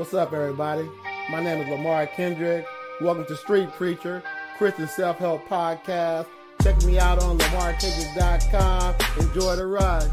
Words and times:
What's 0.00 0.14
up, 0.14 0.32
everybody? 0.32 0.88
My 1.30 1.44
name 1.44 1.60
is 1.60 1.68
Lamarr 1.68 2.10
Kendrick. 2.12 2.64
Welcome 3.02 3.26
to 3.26 3.36
Street 3.36 3.68
Preacher, 3.72 4.22
Christian 4.56 4.88
Self 4.88 5.18
Help 5.18 5.44
Podcast. 5.44 6.26
Check 6.62 6.82
me 6.84 6.98
out 6.98 7.22
on 7.22 7.36
lamarkendrick.com. 7.36 8.94
Enjoy 9.18 9.56
the 9.56 9.66
ride. 9.66 10.10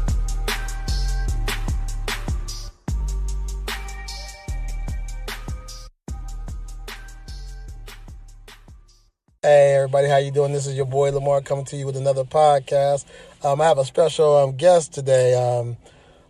Hey 9.40 9.74
everybody, 9.74 10.08
how 10.08 10.18
you 10.18 10.30
doing? 10.30 10.52
This 10.52 10.66
is 10.66 10.74
your 10.74 10.84
boy 10.84 11.12
Lamarr 11.12 11.42
coming 11.46 11.64
to 11.64 11.76
you 11.78 11.86
with 11.86 11.96
another 11.96 12.24
podcast. 12.24 13.06
Um, 13.42 13.62
I 13.62 13.64
have 13.64 13.78
a 13.78 13.86
special 13.86 14.36
um, 14.36 14.54
guest 14.54 14.92
today, 14.92 15.32
um, 15.34 15.78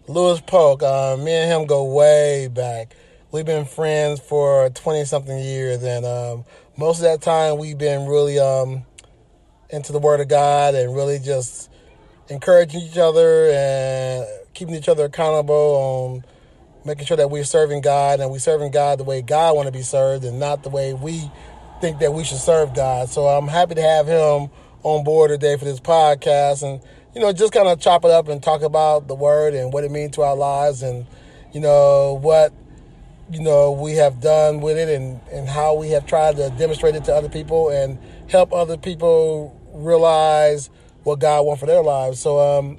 Lewis 0.06 0.40
Polk. 0.40 0.84
Uh, 0.84 1.16
me 1.16 1.32
and 1.32 1.50
him 1.50 1.66
go 1.66 1.92
way 1.92 2.46
back. 2.46 2.94
We've 3.30 3.44
been 3.44 3.66
friends 3.66 4.20
for 4.20 4.70
twenty 4.70 5.04
something 5.04 5.38
years, 5.38 5.82
and 5.82 6.06
um, 6.06 6.46
most 6.78 6.96
of 6.96 7.02
that 7.02 7.20
time 7.20 7.58
we've 7.58 7.76
been 7.76 8.08
really 8.08 8.38
um, 8.38 8.86
into 9.68 9.92
the 9.92 9.98
Word 9.98 10.20
of 10.20 10.28
God 10.28 10.74
and 10.74 10.96
really 10.96 11.18
just 11.18 11.70
encouraging 12.30 12.80
each 12.80 12.96
other 12.96 13.50
and 13.50 14.26
keeping 14.54 14.74
each 14.74 14.88
other 14.88 15.04
accountable 15.04 15.54
on 15.54 16.24
making 16.86 17.04
sure 17.04 17.18
that 17.18 17.30
we're 17.30 17.44
serving 17.44 17.82
God 17.82 18.20
and 18.20 18.30
we're 18.30 18.38
serving 18.38 18.70
God 18.70 18.98
the 18.98 19.04
way 19.04 19.20
God 19.20 19.54
want 19.54 19.66
to 19.66 19.72
be 19.72 19.82
served 19.82 20.24
and 20.24 20.40
not 20.40 20.62
the 20.62 20.70
way 20.70 20.94
we 20.94 21.30
think 21.82 21.98
that 21.98 22.14
we 22.14 22.24
should 22.24 22.38
serve 22.38 22.74
God. 22.74 23.10
So 23.10 23.26
I'm 23.26 23.46
happy 23.46 23.74
to 23.74 23.82
have 23.82 24.06
him 24.06 24.48
on 24.84 25.04
board 25.04 25.28
today 25.28 25.58
for 25.58 25.66
this 25.66 25.80
podcast 25.80 26.62
and, 26.62 26.80
you 27.14 27.20
know, 27.20 27.30
just 27.34 27.52
kind 27.52 27.68
of 27.68 27.78
chop 27.78 28.06
it 28.06 28.10
up 28.10 28.28
and 28.28 28.42
talk 28.42 28.62
about 28.62 29.06
the 29.06 29.14
word 29.14 29.52
and 29.52 29.70
what 29.70 29.84
it 29.84 29.90
means 29.90 30.12
to 30.12 30.22
our 30.22 30.34
lives 30.34 30.82
and, 30.82 31.06
you 31.52 31.60
know, 31.60 32.18
what, 32.22 32.54
you 33.30 33.40
know, 33.40 33.72
we 33.72 33.92
have 33.92 34.20
done 34.20 34.60
with 34.60 34.78
it 34.78 34.88
and, 34.88 35.20
and 35.32 35.48
how 35.48 35.74
we 35.74 35.90
have 35.90 36.06
tried 36.06 36.36
to 36.36 36.50
demonstrate 36.50 36.94
it 36.94 37.04
to 37.04 37.14
other 37.14 37.28
people 37.28 37.68
and 37.68 37.98
help 38.28 38.52
other 38.52 38.76
people 38.76 39.58
realize 39.72 40.70
what 41.04 41.18
God 41.20 41.42
wants 41.42 41.60
for 41.60 41.66
their 41.66 41.82
lives. 41.82 42.20
So, 42.20 42.38
um, 42.38 42.78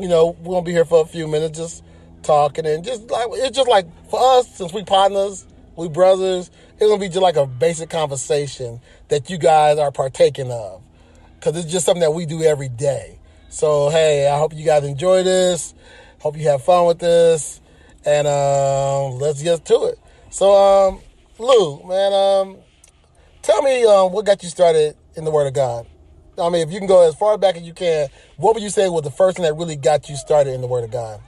you 0.00 0.08
know, 0.08 0.36
we're 0.42 0.60
to 0.60 0.62
be 0.64 0.72
here 0.72 0.84
for 0.84 1.02
a 1.02 1.06
few 1.06 1.26
minutes 1.26 1.58
just 1.58 1.84
talking 2.22 2.66
and 2.66 2.84
just 2.84 3.10
like, 3.10 3.26
it's 3.32 3.56
just 3.56 3.68
like 3.68 3.86
for 4.08 4.20
us, 4.38 4.48
since 4.56 4.72
we 4.72 4.84
partners, 4.84 5.46
we 5.76 5.88
brothers, 5.88 6.50
it's 6.74 6.86
gonna 6.86 6.98
be 6.98 7.08
just 7.08 7.20
like 7.20 7.36
a 7.36 7.46
basic 7.46 7.90
conversation 7.90 8.80
that 9.08 9.30
you 9.30 9.38
guys 9.38 9.78
are 9.78 9.92
partaking 9.92 10.50
of, 10.50 10.82
because 11.34 11.56
it's 11.56 11.70
just 11.70 11.84
something 11.84 12.00
that 12.00 12.12
we 12.12 12.26
do 12.26 12.42
every 12.42 12.68
day. 12.68 13.18
So 13.50 13.90
hey, 13.90 14.28
I 14.28 14.38
hope 14.38 14.54
you 14.54 14.64
guys 14.64 14.84
enjoy 14.84 15.22
this. 15.22 15.74
Hope 16.20 16.36
you 16.36 16.48
have 16.48 16.62
fun 16.62 16.86
with 16.86 16.98
this, 16.98 17.60
and 18.06 18.26
um, 18.26 19.18
let's 19.18 19.42
get 19.42 19.64
to 19.64 19.84
it. 19.84 19.98
So, 20.30 20.52
um, 20.52 21.00
Lou, 21.38 21.86
man, 21.86 22.12
um, 22.12 22.58
tell 23.42 23.62
me 23.62 23.84
um, 23.84 24.12
what 24.12 24.26
got 24.26 24.42
you 24.42 24.48
started 24.48 24.96
in 25.16 25.24
the 25.24 25.30
Word 25.30 25.46
of 25.46 25.54
God. 25.54 25.86
I 26.38 26.48
mean, 26.48 26.66
if 26.66 26.72
you 26.72 26.78
can 26.78 26.88
go 26.88 27.08
as 27.08 27.14
far 27.14 27.38
back 27.38 27.56
as 27.56 27.62
you 27.62 27.72
can, 27.72 28.08
what 28.36 28.54
would 28.54 28.62
you 28.62 28.70
say 28.70 28.88
was 28.88 29.02
the 29.02 29.10
first 29.10 29.36
thing 29.36 29.44
that 29.44 29.54
really 29.54 29.76
got 29.76 30.08
you 30.08 30.16
started 30.16 30.54
in 30.54 30.60
the 30.60 30.66
Word 30.66 30.84
of 30.84 30.90
God? 30.90 31.20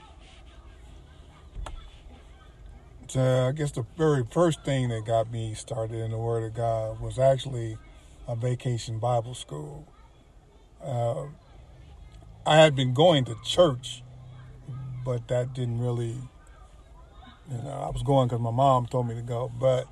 uh, 3.15 3.47
I 3.47 3.51
guess 3.51 3.71
the 3.71 3.85
very 3.97 4.23
first 4.29 4.63
thing 4.63 4.89
that 4.89 5.05
got 5.05 5.31
me 5.31 5.53
started 5.53 5.97
in 5.97 6.11
the 6.11 6.17
Word 6.17 6.43
of 6.43 6.53
God 6.53 6.99
was 6.99 7.17
actually 7.17 7.77
a 8.27 8.35
vacation 8.35 8.99
Bible 8.99 9.33
school. 9.33 9.87
Uh, 10.83 11.25
I 12.45 12.57
had 12.57 12.75
been 12.75 12.93
going 12.93 13.25
to 13.25 13.35
church, 13.43 14.03
but 15.05 15.27
that 15.29 15.53
didn't 15.53 15.79
really, 15.79 16.15
you 17.49 17.57
know, 17.57 17.83
I 17.87 17.89
was 17.89 18.03
going 18.03 18.27
because 18.27 18.41
my 18.41 18.51
mom 18.51 18.87
told 18.87 19.07
me 19.07 19.15
to 19.15 19.21
go. 19.21 19.51
But 19.59 19.87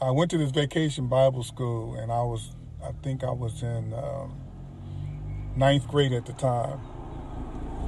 I 0.00 0.10
went 0.10 0.30
to 0.32 0.38
this 0.38 0.50
vacation 0.50 1.08
Bible 1.08 1.42
school, 1.42 1.94
and 1.94 2.10
I 2.10 2.22
was, 2.22 2.50
I 2.82 2.92
think 3.02 3.24
I 3.24 3.30
was 3.30 3.62
in 3.62 3.94
um, 3.94 4.40
ninth 5.56 5.88
grade 5.88 6.12
at 6.12 6.26
the 6.26 6.32
time, 6.32 6.80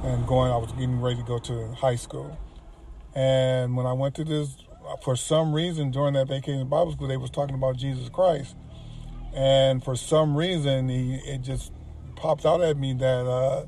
and 0.03 0.25
going, 0.27 0.51
I 0.51 0.57
was 0.57 0.71
getting 0.71 1.01
ready 1.01 1.17
to 1.17 1.23
go 1.23 1.39
to 1.39 1.73
high 1.73 1.95
school 1.95 2.37
and 3.17 3.75
when 3.75 3.87
I 3.87 3.93
went 3.93 4.13
to 4.17 4.23
this, 4.23 4.57
for 5.03 5.15
some 5.15 5.51
reason 5.51 5.89
during 5.89 6.13
that 6.13 6.27
vacation 6.27 6.67
Bible 6.67 6.91
school, 6.91 7.07
they 7.07 7.17
was 7.17 7.31
talking 7.31 7.55
about 7.55 7.75
Jesus 7.75 8.09
Christ. 8.09 8.55
And 9.33 9.83
for 9.83 9.95
some 9.95 10.37
reason, 10.37 10.87
he, 10.87 11.15
it 11.25 11.41
just 11.41 11.71
popped 12.15 12.45
out 12.45 12.61
at 12.61 12.77
me 12.77 12.93
that, 12.93 13.25
uh, 13.25 13.65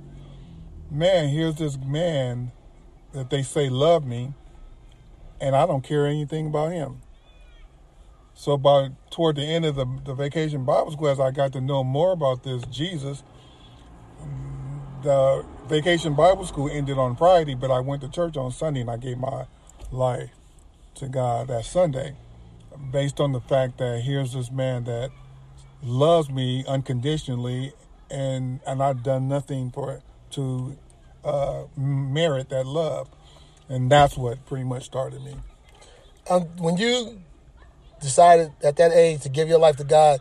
man, 0.91 1.29
here's 1.29 1.56
this 1.56 1.79
man 1.84 2.52
that 3.12 3.31
they 3.31 3.41
say 3.41 3.69
love 3.69 4.06
me, 4.06 4.35
and 5.42 5.56
I 5.56 5.66
don't 5.66 5.84
care 5.84 6.06
anything 6.06 6.48
about 6.48 6.72
him. 6.72 7.02
So 8.34 8.58
by 8.58 8.92
toward 9.10 9.36
the 9.36 9.44
end 9.44 9.66
of 9.66 9.76
the, 9.76 9.86
the 10.06 10.14
vacation 10.14 10.64
Bible 10.64 10.92
school, 10.92 11.10
as 11.10 11.20
I 11.20 11.32
got 11.32 11.52
to 11.54 11.62
know 11.62 11.84
more 11.84 12.14
about 12.14 12.44
this 12.44 12.64
Jesus, 12.66 13.24
the 15.04 15.46
vacation 15.68 16.16
Bible 16.16 16.46
school 16.46 16.70
ended 16.70 16.98
on 16.98 17.16
Friday, 17.16 17.56
but 17.56 17.72
I 17.72 17.80
went 17.80 18.02
to 18.02 18.10
church 18.10 18.38
on 18.38 18.52
Sunday 18.52 18.82
and 18.82 18.90
I 18.90 18.98
gave 18.98 19.18
my 19.18 19.46
life 19.92 20.30
to 20.96 21.08
God 21.08 21.48
that 21.48 21.66
Sunday 21.66 22.16
based 22.92 23.20
on 23.20 23.32
the 23.32 23.42
fact 23.42 23.78
that 23.78 24.02
here's 24.02 24.34
this 24.34 24.52
man 24.52 24.86
that 24.86 25.12
loves 25.84 26.30
me 26.30 26.66
unconditionally 26.68 27.74
and 28.10 28.60
and 28.66 28.82
I've 28.82 29.04
done 29.04 29.28
nothing 29.28 29.72
for 29.72 30.02
to 30.32 30.78
uh, 31.24 31.64
merit 31.78 32.50
that 32.50 32.66
love. 32.66 33.10
And 33.69 33.91
that's 33.91 34.18
what 34.18 34.46
pretty 34.46 34.66
much 34.66 34.84
started 34.84 35.24
me. 35.24 35.35
Um, 36.30 36.44
when 36.57 36.78
you 36.78 37.22
decided 38.02 38.52
at 38.63 38.75
that 38.78 38.91
age 38.91 39.22
to 39.22 39.30
give 39.30 39.47
your 39.47 39.59
life 39.59 39.78
to 39.78 39.84
God, 39.84 40.19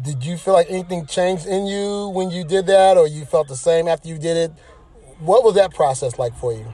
did 0.00 0.24
you 0.24 0.36
feel 0.36 0.54
like 0.54 0.68
anything 0.70 1.06
changed 1.06 1.46
in 1.46 1.66
you 1.66 2.08
when 2.08 2.30
you 2.30 2.44
did 2.44 2.66
that, 2.66 2.96
or 2.96 3.06
you 3.06 3.24
felt 3.24 3.48
the 3.48 3.56
same 3.56 3.86
after 3.86 4.08
you 4.08 4.18
did 4.18 4.36
it? 4.36 4.52
What 5.20 5.44
was 5.44 5.54
that 5.54 5.72
process 5.72 6.18
like 6.18 6.36
for 6.36 6.52
you? 6.52 6.66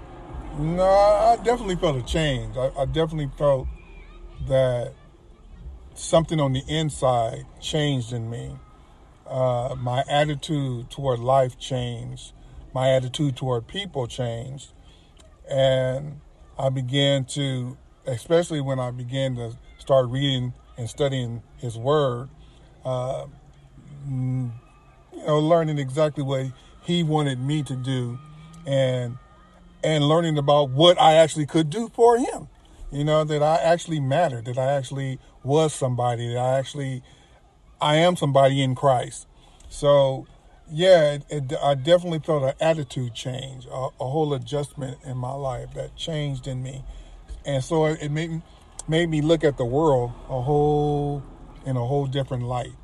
No, 0.59 0.83
I 0.83 1.37
definitely 1.43 1.77
felt 1.77 1.97
a 1.97 2.03
change. 2.03 2.57
I, 2.57 2.71
I 2.79 2.85
definitely 2.87 3.31
felt 3.37 3.67
that 4.49 4.93
something 5.95 6.41
on 6.41 6.53
the 6.53 6.63
inside 6.67 7.45
changed 7.61 8.13
in 8.13 8.31
me. 8.31 8.57
Uh, 9.27 9.77
my 9.79 10.03
attitude 10.09 10.91
toward 10.91 11.21
life 11.21 11.59
changed. 11.59 12.33
My 12.75 12.91
attitude 12.91 13.37
toward 13.37 13.67
people 13.69 14.07
changed. 14.07 14.73
And 15.51 16.21
I 16.59 16.69
began 16.69 17.25
to, 17.27 17.77
especially 18.07 18.61
when 18.61 18.79
I 18.79 18.91
began 18.91 19.37
to 19.37 19.53
start 19.79 20.09
reading 20.09 20.55
and 20.79 20.89
studying 20.89 21.43
His 21.59 21.77
Word, 21.77 22.29
uh, 22.85 23.27
you 24.09 24.53
know, 25.27 25.39
learning 25.39 25.79
exactly 25.79 26.23
what 26.23 26.47
He 26.83 27.03
wanted 27.03 27.41
me 27.41 27.63
to 27.65 27.77
do 27.77 28.19
and 28.67 29.19
and 29.83 30.05
learning 30.05 30.39
about 30.39 30.71
what 30.71 31.01
I 31.01 31.15
actually 31.15 31.47
could 31.47 31.71
do 31.71 31.91
for 31.95 32.19
him. 32.19 32.49
You 32.93 33.05
know, 33.05 33.25
that 33.25 33.43
I 33.43 33.57
actually 33.57 34.01
mattered, 34.01 34.47
that 34.47 34.59
I 34.59 34.73
actually 34.73 35.19
was 35.43 35.73
somebody, 35.73 36.29
that 36.35 36.39
I 36.39 36.59
actually 36.59 37.03
I 37.81 37.97
am 37.97 38.17
somebody 38.17 38.63
in 38.63 38.75
Christ. 38.75 39.27
So, 39.69 40.27
yeah, 40.73 41.13
it, 41.13 41.25
it, 41.29 41.53
I 41.63 41.75
definitely 41.75 42.21
felt 42.21 42.43
an 42.43 42.55
attitude 42.61 43.15
change, 43.15 43.67
a, 43.67 43.89
a, 44.01 44.09
whole 44.09 44.35
adjustment 44.35 44.99
in 45.05 45.17
my 45.17 45.33
life 45.33 45.75
that 45.75 45.97
changed 45.97 46.47
in 46.47 46.63
me, 46.63 46.85
and 47.45 47.63
so 47.63 47.87
it, 47.87 48.11
made 48.11 48.43
made 48.89 49.09
me 49.09 49.21
look 49.21 49.45
at 49.45 49.57
the 49.57 49.65
world 49.65 50.13
a 50.29 50.41
whole 50.41 51.23
in 51.67 51.77
a 51.77 51.85
whole 51.85 52.07
different 52.07 52.45
light, 52.45 52.75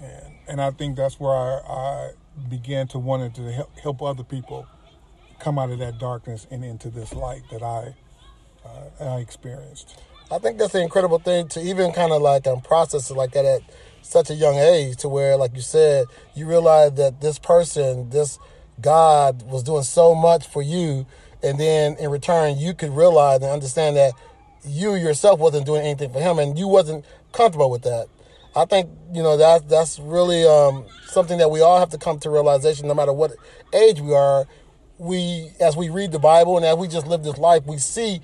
and 0.00 0.34
and 0.46 0.60
I 0.60 0.70
think 0.70 0.96
that's 0.96 1.18
where 1.18 1.32
I, 1.32 1.60
I 1.68 2.10
began 2.48 2.86
to 2.88 2.98
want 2.98 3.34
to 3.34 3.52
help, 3.52 3.78
help 3.78 4.02
other 4.02 4.24
people 4.24 4.66
come 5.38 5.58
out 5.58 5.70
of 5.70 5.78
that 5.78 5.98
darkness 5.98 6.46
and 6.50 6.64
into 6.64 6.90
this 6.90 7.12
light 7.12 7.42
that 7.50 7.62
I 7.62 7.94
uh, 8.64 9.04
I 9.04 9.18
experienced. 9.18 10.00
I 10.30 10.38
think 10.38 10.58
that's 10.58 10.74
an 10.74 10.82
incredible 10.82 11.18
thing 11.18 11.48
to 11.48 11.60
even 11.60 11.92
kind 11.92 12.12
of 12.12 12.22
like 12.22 12.46
um, 12.46 12.60
process 12.62 13.10
it 13.10 13.16
like 13.16 13.32
that 13.32 13.44
at 13.44 13.60
such 14.04 14.30
a 14.30 14.34
young 14.34 14.56
age 14.56 14.98
to 14.98 15.08
where, 15.08 15.36
like 15.36 15.54
you 15.54 15.60
said, 15.60 16.06
you 16.34 16.46
realize 16.46 16.92
that 16.94 17.20
this 17.20 17.38
person, 17.38 18.10
this 18.10 18.38
God 18.80 19.42
was 19.42 19.62
doing 19.62 19.82
so 19.82 20.14
much 20.14 20.46
for 20.46 20.62
you. 20.62 21.06
And 21.42 21.58
then 21.58 21.96
in 21.98 22.10
return, 22.10 22.58
you 22.58 22.74
could 22.74 22.90
realize 22.90 23.42
and 23.42 23.50
understand 23.50 23.96
that 23.96 24.12
you 24.64 24.94
yourself 24.94 25.40
wasn't 25.40 25.66
doing 25.66 25.82
anything 25.82 26.12
for 26.12 26.20
him 26.20 26.38
and 26.38 26.58
you 26.58 26.68
wasn't 26.68 27.04
comfortable 27.32 27.70
with 27.70 27.82
that. 27.82 28.06
I 28.56 28.64
think, 28.66 28.88
you 29.12 29.22
know, 29.22 29.36
that, 29.36 29.68
that's 29.68 29.98
really 29.98 30.46
um, 30.46 30.84
something 31.06 31.38
that 31.38 31.50
we 31.50 31.60
all 31.60 31.78
have 31.80 31.90
to 31.90 31.98
come 31.98 32.20
to 32.20 32.30
realization 32.30 32.86
no 32.86 32.94
matter 32.94 33.12
what 33.12 33.32
age 33.72 34.00
we 34.00 34.14
are 34.14 34.46
we, 34.98 35.50
as 35.60 35.76
we 35.76 35.88
read 35.88 36.12
the 36.12 36.18
Bible 36.18 36.56
and 36.56 36.64
as 36.64 36.76
we 36.76 36.88
just 36.88 37.06
live 37.06 37.24
this 37.24 37.38
life, 37.38 37.66
we 37.66 37.78
see 37.78 38.20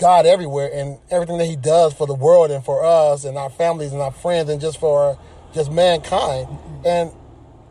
God 0.00 0.24
everywhere 0.24 0.70
and 0.72 0.98
everything 1.10 1.36
that 1.38 1.44
He 1.44 1.56
does 1.56 1.92
for 1.92 2.06
the 2.06 2.14
world 2.14 2.50
and 2.50 2.64
for 2.64 2.82
us 2.82 3.24
and 3.24 3.36
our 3.36 3.50
families 3.50 3.92
and 3.92 4.00
our 4.00 4.10
friends 4.10 4.48
and 4.48 4.58
just 4.58 4.80
for 4.80 5.18
just 5.52 5.70
mankind. 5.70 6.48
And 6.86 7.12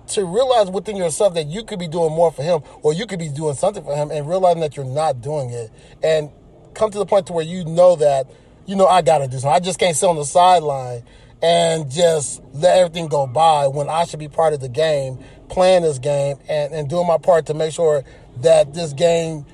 to 0.10 0.26
realize 0.26 0.70
within 0.70 0.96
yourself 0.96 1.34
that 1.34 1.48
you 1.48 1.64
could 1.64 1.80
be 1.80 1.88
doing 1.88 2.14
more 2.14 2.32
for 2.32 2.44
Him 2.44 2.62
or 2.84 2.94
you 2.94 3.08
could 3.08 3.18
be 3.18 3.30
doing 3.30 3.56
something 3.56 3.84
for 3.84 3.96
Him 3.96 4.12
and 4.12 4.30
realizing 4.30 4.62
that 4.62 4.78
you're 4.78 4.86
not 4.86 5.22
doing 5.22 5.50
it. 5.50 5.72
And 6.04 6.30
come 6.76 6.92
to 6.92 7.00
the 7.00 7.06
point 7.06 7.26
to 7.28 7.34
where 7.34 7.44
you 7.44 7.66
know 7.66 7.96
that 7.96 8.28
you 8.68 8.76
know 8.76 8.86
I 8.86 9.02
got 9.02 9.18
to 9.18 9.28
do 9.28 9.40
something. 9.40 9.50
I 9.50 9.60
just 9.60 9.80
can't 9.80 9.96
sit 9.96 10.08
on 10.08 10.16
the 10.16 10.24
sideline 10.24 11.04
and 11.42 11.90
just 11.90 12.44
let 12.54 12.78
everything 12.78 13.08
go 13.08 13.26
by 13.26 13.68
when 13.68 13.90
I 13.90 14.06
should 14.06 14.20
be 14.20 14.28
part 14.28 14.54
of 14.54 14.60
the 14.60 14.70
game, 14.70 15.18
playing 15.50 15.82
this 15.82 15.98
game, 15.98 16.38
and, 16.48 16.74
and 16.76 16.88
doing 16.88 17.08
my 17.08 17.18
part 17.18 17.48
to 17.48 17.56
make 17.56 17.74
sure 17.74 18.04
that 18.42 18.76
this 18.76 18.94
game 18.94 19.48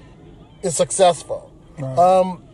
is 0.61 0.75
successful. 0.75 1.53
Right. 1.77 1.97
Um, 1.97 2.44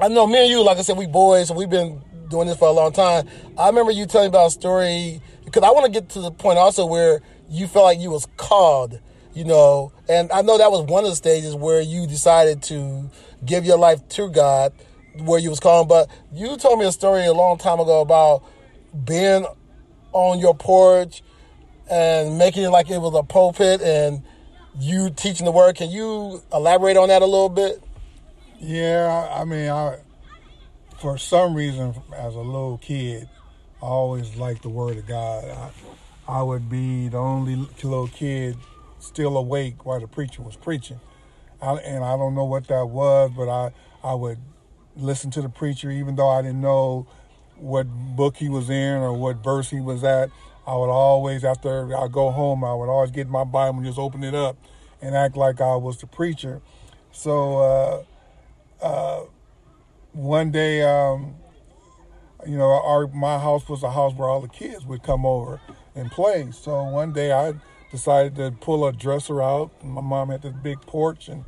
I 0.00 0.08
know 0.08 0.26
me 0.26 0.38
and 0.38 0.50
you, 0.50 0.64
like 0.64 0.78
I 0.78 0.82
said, 0.82 0.96
we 0.96 1.06
boys, 1.06 1.52
we've 1.52 1.68
been 1.68 2.00
doing 2.28 2.46
this 2.48 2.56
for 2.56 2.68
a 2.68 2.72
long 2.72 2.90
time. 2.90 3.28
I 3.58 3.66
remember 3.66 3.92
you 3.92 4.06
telling 4.06 4.28
about 4.28 4.46
a 4.46 4.50
story 4.50 5.20
because 5.44 5.62
I 5.62 5.70
want 5.72 5.84
to 5.84 5.92
get 5.92 6.08
to 6.10 6.22
the 6.22 6.30
point 6.30 6.56
also 6.56 6.86
where 6.86 7.20
you 7.50 7.66
felt 7.66 7.84
like 7.84 7.98
you 7.98 8.10
was 8.10 8.26
called, 8.38 8.98
you 9.34 9.44
know, 9.44 9.92
and 10.08 10.32
I 10.32 10.40
know 10.40 10.56
that 10.56 10.70
was 10.70 10.86
one 10.86 11.04
of 11.04 11.10
the 11.10 11.16
stages 11.16 11.54
where 11.54 11.82
you 11.82 12.06
decided 12.06 12.62
to 12.64 13.10
give 13.44 13.66
your 13.66 13.76
life 13.76 14.08
to 14.10 14.30
God, 14.30 14.72
where 15.18 15.38
you 15.38 15.50
was 15.50 15.60
called. 15.60 15.90
But 15.90 16.08
you 16.32 16.56
told 16.56 16.78
me 16.78 16.86
a 16.86 16.92
story 16.92 17.26
a 17.26 17.34
long 17.34 17.58
time 17.58 17.78
ago 17.78 18.00
about 18.00 18.42
being 19.04 19.44
on 20.12 20.38
your 20.38 20.54
porch 20.54 21.22
and 21.90 22.38
making 22.38 22.62
it 22.62 22.70
like 22.70 22.88
it 22.88 22.98
was 22.98 23.14
a 23.14 23.22
pulpit 23.22 23.82
and 23.82 24.22
you 24.78 25.10
teaching 25.10 25.44
the 25.44 25.52
word. 25.52 25.76
Can 25.76 25.90
you 25.90 26.42
elaborate 26.54 26.96
on 26.96 27.08
that 27.08 27.20
a 27.20 27.26
little 27.26 27.50
bit? 27.50 27.82
Yeah, 28.60 29.26
I 29.34 29.44
mean, 29.44 29.70
I 29.70 29.96
for 30.98 31.16
some 31.16 31.54
reason, 31.54 31.94
as 32.14 32.34
a 32.34 32.40
little 32.40 32.76
kid, 32.76 33.26
I 33.82 33.86
always 33.86 34.36
liked 34.36 34.62
the 34.64 34.68
Word 34.68 34.98
of 34.98 35.06
God. 35.06 35.44
I, 35.46 35.70
I 36.28 36.42
would 36.42 36.68
be 36.68 37.08
the 37.08 37.16
only 37.16 37.56
little 37.56 38.08
kid 38.08 38.58
still 38.98 39.38
awake 39.38 39.86
while 39.86 39.98
the 39.98 40.06
preacher 40.06 40.42
was 40.42 40.56
preaching, 40.56 41.00
I, 41.62 41.72
and 41.76 42.04
I 42.04 42.18
don't 42.18 42.34
know 42.34 42.44
what 42.44 42.68
that 42.68 42.84
was, 42.84 43.30
but 43.34 43.48
I 43.48 43.72
I 44.04 44.12
would 44.12 44.38
listen 44.94 45.30
to 45.30 45.40
the 45.40 45.48
preacher 45.48 45.90
even 45.90 46.16
though 46.16 46.28
I 46.28 46.42
didn't 46.42 46.60
know 46.60 47.06
what 47.56 47.86
book 47.88 48.36
he 48.36 48.50
was 48.50 48.68
in 48.68 48.98
or 48.98 49.14
what 49.14 49.42
verse 49.42 49.70
he 49.70 49.80
was 49.80 50.04
at. 50.04 50.30
I 50.66 50.74
would 50.76 50.90
always, 50.90 51.44
after 51.44 51.96
I 51.96 52.08
go 52.08 52.30
home, 52.30 52.62
I 52.64 52.74
would 52.74 52.90
always 52.90 53.10
get 53.10 53.26
my 53.28 53.44
Bible 53.44 53.78
and 53.78 53.86
just 53.86 53.98
open 53.98 54.22
it 54.22 54.34
up 54.34 54.56
and 55.00 55.16
act 55.16 55.36
like 55.36 55.62
I 55.62 55.76
was 55.76 55.98
the 55.98 56.06
preacher. 56.06 56.60
So 57.10 57.58
uh, 57.58 58.02
uh, 58.82 59.22
one 60.12 60.50
day, 60.50 60.82
um, 60.82 61.36
you 62.46 62.56
know, 62.56 62.70
our 62.70 63.06
my 63.08 63.38
house 63.38 63.68
was 63.68 63.82
a 63.82 63.90
house 63.90 64.14
where 64.14 64.28
all 64.28 64.40
the 64.40 64.48
kids 64.48 64.84
would 64.86 65.02
come 65.02 65.26
over 65.26 65.60
and 65.94 66.10
play. 66.10 66.50
So 66.52 66.84
one 66.84 67.12
day 67.12 67.32
I 67.32 67.54
decided 67.90 68.36
to 68.36 68.52
pull 68.52 68.86
a 68.86 68.92
dresser 68.92 69.42
out. 69.42 69.70
My 69.84 70.00
mom 70.00 70.30
had 70.30 70.42
this 70.42 70.54
big 70.62 70.80
porch, 70.82 71.28
and 71.28 71.44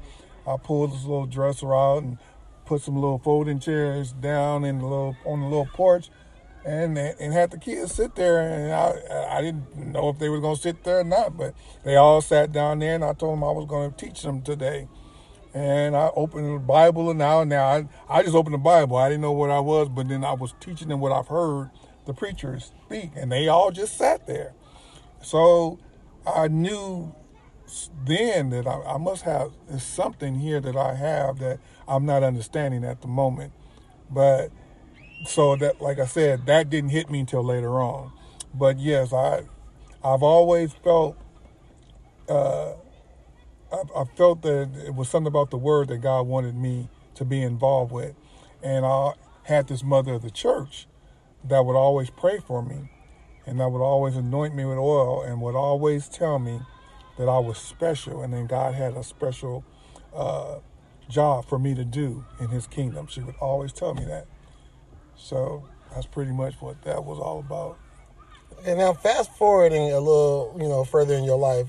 I 0.46 0.56
pulled 0.56 0.92
this 0.92 1.02
little 1.02 1.26
dresser 1.26 1.74
out 1.74 2.02
and 2.02 2.18
put 2.66 2.82
some 2.82 2.94
little 2.94 3.18
folding 3.18 3.60
chairs 3.60 4.12
down 4.12 4.64
in 4.64 4.78
the 4.78 4.84
little 4.84 5.16
on 5.24 5.40
the 5.40 5.46
little 5.46 5.68
porch, 5.72 6.10
and 6.64 6.98
and 6.98 7.32
had 7.32 7.50
the 7.50 7.58
kids 7.58 7.94
sit 7.94 8.14
there. 8.14 8.40
And 8.40 8.72
I 8.72 9.38
I 9.38 9.40
didn't 9.40 9.92
know 9.92 10.08
if 10.10 10.18
they 10.18 10.28
were 10.28 10.40
going 10.40 10.56
to 10.56 10.62
sit 10.62 10.84
there 10.84 11.00
or 11.00 11.04
not, 11.04 11.36
but 11.36 11.54
they 11.84 11.96
all 11.96 12.20
sat 12.20 12.52
down 12.52 12.80
there, 12.80 12.94
and 12.94 13.04
I 13.04 13.14
told 13.14 13.36
them 13.36 13.44
I 13.44 13.50
was 13.52 13.66
going 13.66 13.92
to 13.92 13.96
teach 13.96 14.22
them 14.22 14.42
today. 14.42 14.88
And 15.54 15.94
I 15.94 16.10
opened 16.16 16.54
the 16.54 16.58
Bible, 16.58 17.10
and 17.10 17.18
now 17.18 17.44
now 17.44 17.66
I, 17.66 17.88
I 18.08 18.22
just 18.22 18.34
opened 18.34 18.54
the 18.54 18.58
Bible. 18.58 18.96
I 18.96 19.08
didn't 19.08 19.20
know 19.20 19.32
what 19.32 19.50
I 19.50 19.60
was, 19.60 19.88
but 19.88 20.08
then 20.08 20.24
I 20.24 20.32
was 20.32 20.54
teaching 20.60 20.88
them 20.88 21.00
what 21.00 21.12
I've 21.12 21.28
heard 21.28 21.70
the 22.06 22.14
preachers 22.14 22.72
speak, 22.86 23.10
and 23.16 23.30
they 23.30 23.48
all 23.48 23.70
just 23.70 23.96
sat 23.98 24.26
there. 24.26 24.54
So 25.22 25.78
I 26.26 26.48
knew 26.48 27.14
then 28.04 28.50
that 28.50 28.66
I, 28.66 28.80
I 28.82 28.96
must 28.98 29.22
have 29.22 29.52
something 29.78 30.36
here 30.36 30.60
that 30.60 30.76
I 30.76 30.94
have 30.94 31.38
that 31.38 31.58
I'm 31.86 32.04
not 32.06 32.22
understanding 32.22 32.84
at 32.84 33.00
the 33.00 33.08
moment. 33.08 33.52
But 34.10 34.50
so 35.26 35.56
that, 35.56 35.80
like 35.80 35.98
I 35.98 36.06
said, 36.06 36.46
that 36.46 36.70
didn't 36.70 36.90
hit 36.90 37.10
me 37.10 37.20
until 37.20 37.44
later 37.44 37.80
on. 37.80 38.12
But 38.54 38.78
yes, 38.78 39.12
I, 39.12 39.44
I've 40.04 40.22
always 40.22 40.72
felt, 40.72 41.16
uh, 42.28 42.72
I, 43.72 44.00
I 44.00 44.04
felt 44.16 44.42
that 44.42 44.70
it 44.86 44.94
was 44.94 45.08
something 45.08 45.28
about 45.28 45.50
the 45.50 45.56
word 45.56 45.88
that 45.88 45.98
God 45.98 46.22
wanted 46.22 46.54
me 46.54 46.88
to 47.14 47.24
be 47.24 47.42
involved 47.42 47.92
with, 47.92 48.14
and 48.62 48.84
I 48.84 49.12
had 49.44 49.68
this 49.68 49.82
mother 49.82 50.14
of 50.14 50.22
the 50.22 50.30
church 50.30 50.86
that 51.44 51.64
would 51.64 51.76
always 51.76 52.10
pray 52.10 52.38
for 52.38 52.62
me, 52.62 52.90
and 53.46 53.58
that 53.60 53.70
would 53.70 53.82
always 53.82 54.16
anoint 54.16 54.54
me 54.54 54.64
with 54.64 54.78
oil, 54.78 55.22
and 55.22 55.40
would 55.40 55.56
always 55.56 56.08
tell 56.08 56.38
me 56.38 56.60
that 57.18 57.28
I 57.28 57.38
was 57.38 57.58
special, 57.58 58.22
and 58.22 58.32
then 58.32 58.46
God 58.46 58.74
had 58.74 58.94
a 58.96 59.02
special 59.02 59.64
uh, 60.14 60.56
job 61.08 61.46
for 61.46 61.58
me 61.58 61.74
to 61.74 61.84
do 61.84 62.24
in 62.40 62.48
His 62.48 62.66
kingdom. 62.66 63.06
She 63.08 63.20
would 63.20 63.36
always 63.40 63.72
tell 63.72 63.94
me 63.94 64.04
that. 64.04 64.26
So 65.16 65.64
that's 65.94 66.06
pretty 66.06 66.32
much 66.32 66.54
what 66.60 66.82
that 66.82 67.04
was 67.04 67.18
all 67.18 67.40
about. 67.40 67.78
And 68.64 68.78
now, 68.78 68.92
fast 68.92 69.32
forwarding 69.36 69.92
a 69.92 69.98
little, 70.00 70.56
you 70.60 70.68
know, 70.68 70.84
further 70.84 71.14
in 71.14 71.24
your 71.24 71.38
life, 71.38 71.68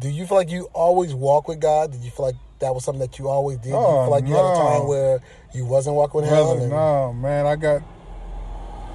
do 0.00 0.08
you 0.08 0.26
feel 0.26 0.38
like 0.38 0.50
you 0.50 0.64
always 0.72 1.14
walk 1.14 1.46
with 1.46 1.60
God? 1.60 1.92
Did 1.92 2.00
you 2.00 2.10
feel 2.10 2.26
like 2.26 2.36
that 2.60 2.74
was 2.74 2.84
something 2.84 3.00
that 3.00 3.18
you 3.18 3.28
always 3.28 3.58
did? 3.58 3.72
Oh, 3.74 3.80
do 3.80 3.92
you 3.92 4.04
feel 4.04 4.10
like 4.10 4.24
no. 4.24 4.30
you 4.30 4.36
had 4.36 4.44
a 4.44 4.56
time 4.56 4.88
where 4.88 5.20
you 5.54 5.66
wasn't 5.66 5.96
walking 5.96 6.22
with 6.22 6.30
Brother, 6.30 6.60
Him? 6.60 6.70
No, 6.70 7.12
man, 7.12 7.46
I 7.46 7.56
got 7.56 7.82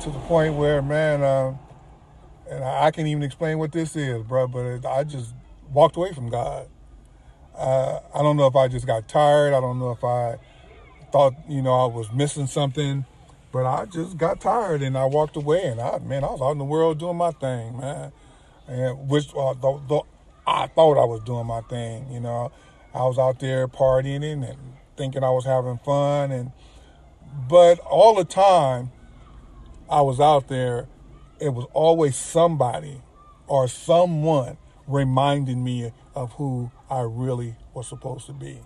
to 0.02 0.10
the 0.10 0.20
point 0.20 0.56
where, 0.56 0.82
man, 0.82 1.22
uh, 1.22 1.56
and 2.50 2.64
I 2.64 2.90
can't 2.92 3.08
even 3.08 3.24
explain 3.24 3.60
what 3.60 3.72
this 3.72 3.96
is, 3.96 4.24
bro. 4.24 4.48
But 4.48 4.86
I 4.86 5.04
just 5.04 5.34
walked 5.72 5.96
away 5.96 6.12
from 6.12 6.30
God. 6.30 6.68
Uh, 7.56 8.00
I 8.14 8.22
don't 8.22 8.36
know 8.36 8.48
if 8.48 8.56
I 8.56 8.68
just 8.68 8.88
got 8.88 9.08
tired. 9.08 9.54
I 9.54 9.62
don't 9.62 9.80
know 9.80 9.92
if 9.92 10.04
I 10.04 10.38
thought, 11.12 11.34
you 11.48 11.62
know, 11.62 11.74
I 11.74 11.86
was 11.86 12.12
missing 12.12 12.48
something, 12.48 13.06
but 13.52 13.66
I 13.66 13.86
just 13.86 14.18
got 14.18 14.42
tired 14.42 14.82
and 14.82 14.98
I 14.98 15.06
walked 15.06 15.38
away. 15.38 15.66
And 15.66 15.80
I, 15.80 16.00
man, 16.00 16.24
I 16.24 16.28
was 16.28 16.42
out 16.42 16.52
in 16.52 16.58
the 16.58 16.66
world 16.66 17.00
doing 17.00 17.16
my 17.16 17.32
thing, 17.32 17.78
man. 17.80 18.12
And 18.68 19.08
which 19.08 19.30
uh, 19.36 19.54
the, 19.54 19.80
the, 19.88 20.02
I 20.48 20.68
thought 20.68 21.02
I 21.02 21.06
was 21.06 21.22
doing 21.24 21.48
my 21.48 21.62
thing, 21.62 22.12
you 22.12 22.20
know. 22.20 22.52
I 22.94 23.04
was 23.04 23.18
out 23.18 23.40
there 23.40 23.68
partying 23.68 24.24
and 24.24 24.58
thinking 24.96 25.24
I 25.24 25.30
was 25.30 25.46
having 25.46 25.78
fun, 25.80 26.32
and 26.32 26.52
but 27.50 27.80
all 27.80 28.16
the 28.16 28.24
time 28.26 28.92
I 29.90 30.02
was 30.02 30.20
out 30.20 30.48
there, 30.48 30.88
it 31.40 31.50
was 31.50 31.66
always 31.74 32.16
somebody 32.16 33.02
or 33.48 33.68
someone 33.68 34.58
reminding 34.88 35.64
me 35.64 35.92
of 36.14 36.34
who 36.34 36.72
I 36.90 37.02
really 37.02 37.56
was 37.74 37.88
supposed 37.88 38.28
to 38.28 38.34
be. 38.34 38.60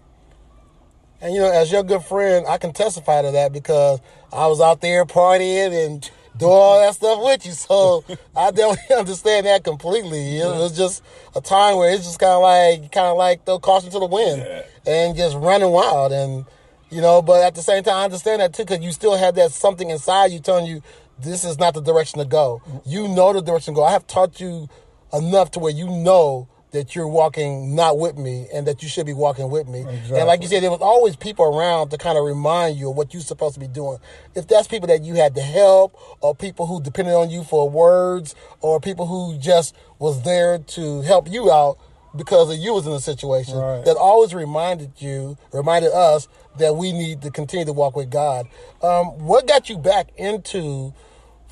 And 1.22 1.34
you 1.34 1.42
know, 1.42 1.52
as 1.52 1.72
your 1.72 1.84
good 1.84 2.04
friend, 2.04 2.46
I 2.48 2.58
can 2.58 2.72
testify 2.72 3.22
to 3.22 3.32
that 3.32 3.52
because 3.52 4.00
I 4.32 4.48
was 4.48 4.62
out 4.62 4.82
there 4.82 5.06
partying 5.06 5.86
and 5.86 6.10
doing 6.38 6.52
all 6.52 6.80
that 6.80 6.96
stuff 6.96 7.20
with 7.22 7.46
you. 7.46 7.52
So 7.52 8.04
I 8.36 8.52
definitely 8.52 8.96
understand 8.98 9.46
that 9.46 9.64
completely. 9.64 10.38
It 10.38 10.46
was 10.46 10.76
just 10.76 11.04
a 11.36 11.42
time 11.42 11.78
where 11.78 11.94
it's 11.94 12.06
just 12.06 12.20
kind 12.20 12.34
of 12.34 12.42
like, 12.42 12.92
kind 12.92 13.08
of 13.08 13.18
like 13.18 13.46
throw 13.46 13.60
caution 13.60 13.92
to 13.92 14.00
the 14.00 14.06
wind 14.06 14.42
yeah. 14.46 14.64
and 14.86 15.18
just 15.18 15.36
running 15.38 15.72
wild. 15.72 16.12
And 16.12 16.46
you 16.90 17.02
know, 17.02 17.22
but 17.22 17.44
at 17.44 17.56
the 17.56 17.62
same 17.62 17.84
time, 17.84 17.96
I 17.96 18.04
understand 18.06 18.42
that 18.42 18.54
too 18.54 18.64
because 18.64 18.84
you 18.84 18.92
still 18.92 19.16
have 19.16 19.36
that 19.36 19.52
something 19.52 19.90
inside 19.90 20.32
you 20.32 20.40
telling 20.40 20.66
you 20.66 20.82
this 21.20 21.44
is 21.44 21.60
not 21.60 21.74
the 21.74 21.82
direction 21.82 22.20
to 22.20 22.26
go. 22.26 22.62
Mm. 22.68 22.82
You 22.86 23.08
know 23.10 23.34
the 23.34 23.42
direction 23.42 23.74
to 23.74 23.80
go. 23.80 23.84
I 23.84 23.92
have 23.92 24.08
taught 24.08 24.40
you 24.40 24.68
enough 25.14 25.52
to 25.52 25.60
where 25.60 25.72
you 25.72 25.88
know 25.88 26.48
that 26.72 26.96
you're 26.96 27.08
walking 27.08 27.76
not 27.76 27.98
with 27.98 28.18
me 28.18 28.48
and 28.54 28.68
that 28.68 28.84
you 28.84 28.90
should 28.90 29.06
be 29.06 29.14
walking 29.14 29.50
with 29.50 29.68
me. 29.68 29.82
Exactly. 29.82 30.20
And 30.20 30.28
like 30.28 30.42
you 30.42 30.48
said, 30.48 30.62
there 30.62 30.72
was 30.72 30.82
always 30.82 31.16
people 31.16 31.46
around 31.46 31.90
to 31.90 31.98
kind 31.98 32.18
of 32.18 32.24
remind 32.24 32.78
you 32.78 32.92
of 32.92 32.96
what 32.96 33.14
you're 33.14 33.24
supposed 33.24 33.56
to 33.56 33.60
be 33.60 33.68
doing. 33.68 33.98
If 34.36 34.48
that's 34.48 34.68
people 34.68 34.88
that 34.88 35.04
you 35.04 35.16
had 35.16 35.36
to 35.36 35.42
help 35.42 35.98
or 36.22 36.36
people 36.36 36.68
who 36.68 36.82
depended 36.82 37.14
on 37.14 37.30
you 37.30 37.44
for 37.44 37.70
words 37.70 38.36
or 38.62 38.80
people 38.80 39.08
who 39.08 39.38
just 39.40 39.76
was 39.98 40.22
there 40.24 40.60
to 40.60 41.02
help 41.02 41.30
you 41.30 41.52
out 41.52 41.78
because 42.16 42.52
of 42.52 42.58
you 42.58 42.74
was 42.74 42.88
in 42.88 42.94
a 42.94 43.00
situation 43.00 43.56
right. 43.56 43.86
that 43.86 43.96
always 43.96 44.34
reminded 44.34 44.92
you, 44.98 45.38
reminded 45.54 45.92
us 45.92 46.28
that 46.58 46.76
we 46.76 46.92
need 46.92 47.22
to 47.22 47.32
continue 47.32 47.66
to 47.66 47.74
walk 47.74 47.96
with 47.96 48.10
God. 48.10 48.48
Um, 48.82 49.26
what 49.26 49.48
got 49.48 49.70
you 49.70 49.78
back 49.78 50.10
into 50.18 50.94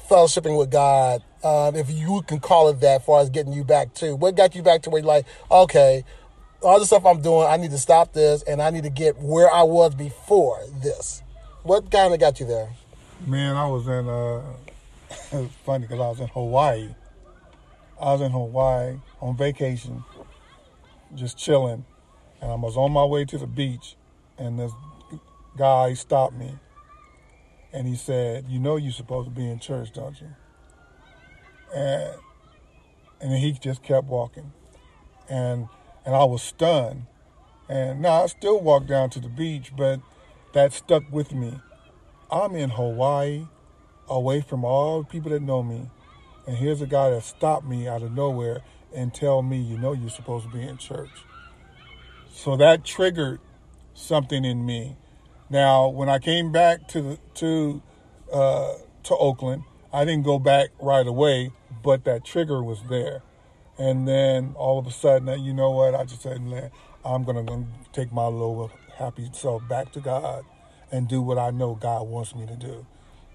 fellowshipping 0.09 0.57
with 0.57 0.71
God, 0.71 1.21
um, 1.43 1.75
if 1.75 1.89
you 1.91 2.21
can 2.27 2.39
call 2.39 2.69
it 2.69 2.79
that, 2.81 3.01
as 3.01 3.05
far 3.05 3.21
as 3.21 3.29
getting 3.29 3.53
you 3.53 3.63
back 3.63 3.93
to 3.95 4.15
what 4.15 4.35
got 4.35 4.55
you 4.55 4.63
back 4.63 4.81
to 4.83 4.89
where 4.89 5.01
you're 5.01 5.07
like, 5.07 5.25
okay, 5.51 6.03
all 6.61 6.79
the 6.79 6.85
stuff 6.85 7.05
I'm 7.05 7.21
doing, 7.21 7.47
I 7.47 7.57
need 7.57 7.71
to 7.71 7.77
stop 7.77 8.13
this, 8.13 8.41
and 8.43 8.61
I 8.61 8.69
need 8.69 8.83
to 8.83 8.89
get 8.89 9.17
where 9.17 9.51
I 9.51 9.63
was 9.63 9.93
before 9.95 10.61
this. 10.81 11.21
What 11.63 11.91
kind 11.91 12.13
of 12.13 12.19
got 12.19 12.39
you 12.39 12.45
there? 12.45 12.69
Man, 13.25 13.55
I 13.55 13.67
was 13.67 13.87
in. 13.87 14.07
Uh, 14.07 14.41
it's 15.31 15.53
funny 15.65 15.85
because 15.85 15.99
I 15.99 16.07
was 16.07 16.19
in 16.19 16.27
Hawaii. 16.27 16.89
I 17.99 18.13
was 18.13 18.21
in 18.21 18.31
Hawaii 18.31 18.97
on 19.21 19.35
vacation, 19.35 20.03
just 21.15 21.37
chilling, 21.37 21.85
and 22.41 22.51
I 22.51 22.55
was 22.55 22.77
on 22.77 22.91
my 22.91 23.03
way 23.03 23.25
to 23.25 23.37
the 23.37 23.47
beach, 23.47 23.95
and 24.37 24.59
this 24.59 24.71
guy 25.57 25.93
stopped 25.93 26.35
me 26.35 26.53
and 27.73 27.87
he 27.87 27.95
said, 27.95 28.45
"You 28.47 28.59
know 28.59 28.75
you're 28.75 28.91
supposed 28.91 29.27
to 29.27 29.35
be 29.35 29.49
in 29.49 29.59
church, 29.59 29.91
don't 29.93 30.19
you?" 30.19 30.29
And 31.75 32.15
and 33.19 33.33
he 33.33 33.51
just 33.53 33.83
kept 33.83 34.07
walking, 34.07 34.53
and 35.29 35.67
and 36.05 36.15
I 36.15 36.23
was 36.23 36.41
stunned. 36.41 37.05
And 37.69 38.01
now 38.01 38.23
I 38.23 38.27
still 38.27 38.61
walk 38.61 38.85
down 38.87 39.09
to 39.11 39.19
the 39.19 39.27
beach, 39.27 39.73
but 39.75 39.99
that 40.53 40.71
stuck 40.71 41.03
with 41.11 41.33
me. 41.33 41.59
I'm 42.31 42.55
in 42.55 42.69
Hawaii, 42.69 43.47
away 44.07 44.41
from 44.41 44.63
all 44.63 45.03
the 45.03 45.07
people 45.07 45.31
that 45.31 45.41
know 45.41 45.63
me, 45.63 45.89
and 46.45 46.55
here's 46.57 46.81
a 46.81 46.87
guy 46.87 47.09
that 47.09 47.23
stopped 47.23 47.65
me 47.65 47.87
out 47.87 48.03
of 48.03 48.13
nowhere 48.13 48.61
and 48.95 49.13
tell 49.13 49.41
me, 49.41 49.57
you 49.57 49.77
know, 49.77 49.93
you're 49.93 50.09
supposed 50.09 50.45
to 50.45 50.51
be 50.51 50.63
in 50.63 50.77
church. 50.77 51.09
So 52.29 52.55
that 52.57 52.85
triggered 52.85 53.39
something 53.93 54.45
in 54.45 54.65
me. 54.65 54.95
Now, 55.49 55.87
when 55.87 56.09
I 56.09 56.19
came 56.19 56.51
back 56.51 56.87
to 56.89 57.17
to 57.35 57.81
uh, 58.31 58.73
to 59.03 59.15
Oakland, 59.15 59.63
I 59.93 60.05
didn't 60.05 60.23
go 60.23 60.39
back 60.39 60.69
right 60.81 61.07
away, 61.07 61.51
but 61.83 62.03
that 62.03 62.25
trigger 62.25 62.63
was 62.63 62.83
there. 62.89 63.21
And 63.77 64.07
then 64.07 64.53
all 64.57 64.79
of 64.79 64.87
a 64.87 64.91
sudden, 64.91 65.43
you 65.43 65.53
know 65.53 65.71
what? 65.71 65.95
I 65.95 66.03
just 66.03 66.23
said, 66.23 66.41
I'm 67.05 67.23
going 67.23 67.45
to 67.45 67.65
take 67.93 68.11
my 68.11 68.25
little 68.25 68.71
happy 68.97 69.29
self 69.31 69.67
back 69.67 69.91
to 69.93 69.99
God 69.99 70.43
and 70.91 71.07
do 71.07 71.21
what 71.21 71.37
I 71.37 71.51
know 71.51 71.75
God 71.75 72.07
wants 72.07 72.35
me 72.35 72.45
to 72.47 72.55
do. 72.55 72.85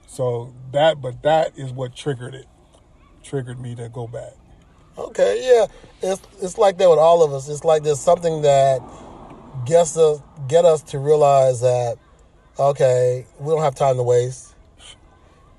So 0.06 0.52
that, 0.72 1.00
but 1.00 1.22
that 1.22 1.56
is 1.56 1.72
what 1.72 1.94
triggered 1.94 2.34
it, 2.34 2.46
triggered 3.22 3.60
me 3.60 3.74
to 3.76 3.88
go 3.88 4.06
back. 4.06 4.32
Okay, 4.98 5.40
yeah, 5.42 5.66
it's 6.02 6.20
it's 6.42 6.58
like 6.58 6.76
that 6.76 6.90
with 6.90 6.98
all 6.98 7.22
of 7.22 7.32
us. 7.32 7.48
It's 7.48 7.64
like 7.64 7.82
there's 7.82 7.98
something 7.98 8.42
that 8.42 8.82
gets 9.64 9.96
us 9.96 10.20
get 10.48 10.64
us 10.64 10.82
to 10.82 10.98
realize 10.98 11.60
that 11.60 11.98
okay, 12.58 13.26
we 13.38 13.52
don't 13.52 13.62
have 13.62 13.74
time 13.74 13.96
to 13.96 14.02
waste, 14.02 14.54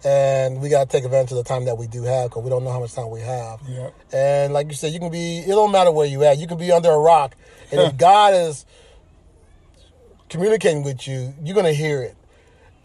and 0.03 0.61
we 0.61 0.69
got 0.69 0.89
to 0.89 0.97
take 0.97 1.05
advantage 1.05 1.31
of 1.31 1.37
the 1.37 1.43
time 1.43 1.65
that 1.65 1.77
we 1.77 1.87
do 1.87 2.03
have 2.03 2.29
because 2.29 2.43
we 2.43 2.49
don't 2.49 2.63
know 2.63 2.71
how 2.71 2.79
much 2.79 2.93
time 2.93 3.09
we 3.09 3.21
have. 3.21 3.59
Yeah. 3.67 3.89
And 4.11 4.53
like 4.53 4.67
you 4.67 4.73
said, 4.73 4.93
you 4.93 4.99
can 4.99 5.11
be. 5.11 5.39
It 5.39 5.49
don't 5.49 5.71
matter 5.71 5.91
where 5.91 6.07
you 6.07 6.23
at. 6.23 6.37
You 6.37 6.47
can 6.47 6.57
be 6.57 6.71
under 6.71 6.91
a 6.91 6.99
rock, 6.99 7.35
and 7.71 7.81
if 7.81 7.97
God 7.97 8.33
is 8.33 8.65
communicating 10.29 10.83
with 10.83 11.07
you, 11.07 11.33
you're 11.43 11.55
gonna 11.55 11.73
hear 11.73 12.01
it. 12.01 12.15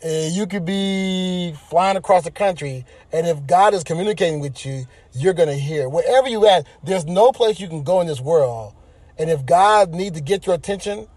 Uh, 0.05 0.29
you 0.31 0.47
could 0.47 0.65
be 0.65 1.53
flying 1.69 1.97
across 1.97 2.23
the 2.23 2.31
country, 2.31 2.87
and 3.13 3.27
if 3.27 3.45
God 3.49 3.75
is 3.75 3.83
communicating 3.83 4.39
with 4.39 4.65
you, 4.65 4.87
you're 5.13 5.35
going 5.35 5.49
to 5.49 5.57
hear. 5.57 5.89
Wherever 5.89 6.29
you 6.29 6.47
at, 6.47 6.69
there's 6.85 7.05
no 7.05 7.33
place 7.33 7.59
you 7.59 7.67
can 7.67 7.83
go 7.83 8.01
in 8.01 8.07
this 8.07 8.21
world. 8.21 8.75
And 9.19 9.31
if 9.31 9.45
God 9.45 9.93
needs 9.93 10.17
to 10.17 10.23
get 10.23 10.47
your 10.47 10.55
attention, 10.55 11.09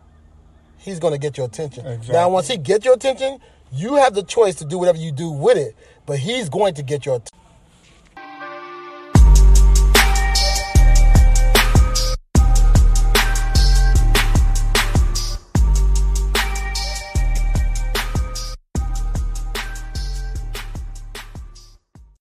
He's 0.78 1.00
going 1.00 1.14
to 1.14 1.20
get 1.20 1.38
your 1.38 1.46
attention. 1.46 1.86
Exactly. 1.86 2.14
Now, 2.14 2.30
once 2.30 2.48
He 2.48 2.58
gets 2.58 2.86
your 2.86 2.96
attention, 2.96 3.40
you 3.72 3.96
have 3.96 4.16
the 4.16 4.24
choice 4.24 4.56
to 4.56 4.66
do 4.66 4.80
whatever 4.80 4.98
you 4.98 5.12
do 5.12 5.30
with 5.30 5.58
it, 5.58 5.76
but 6.06 6.18
He's 6.20 6.50
going 6.50 6.74
to 6.76 6.84
get 6.84 7.06
your 7.06 7.16
attention. 7.18 7.41